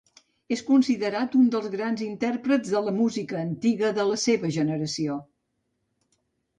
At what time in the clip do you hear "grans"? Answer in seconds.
1.75-2.01